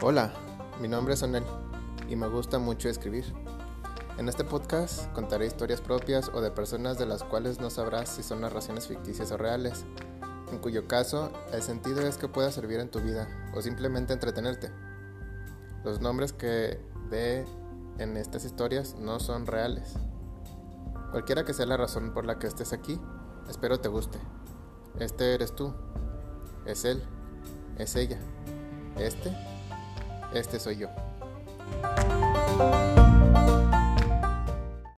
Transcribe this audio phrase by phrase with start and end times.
[0.00, 0.32] Hola,
[0.80, 1.42] mi nombre es Onel
[2.08, 3.24] y me gusta mucho escribir.
[4.16, 8.22] En este podcast contaré historias propias o de personas de las cuales no sabrás si
[8.22, 9.84] son narraciones ficticias o reales,
[10.52, 14.70] en cuyo caso el sentido es que pueda servir en tu vida o simplemente entretenerte.
[15.82, 16.80] Los nombres que
[17.10, 17.44] ve
[17.98, 19.94] en estas historias no son reales.
[21.10, 23.00] Cualquiera que sea la razón por la que estés aquí,
[23.48, 24.20] espero te guste.
[25.00, 25.74] Este eres tú.
[26.66, 27.02] Es él.
[27.78, 28.20] Es ella.
[28.96, 29.57] Este.
[30.32, 30.88] Este soy yo.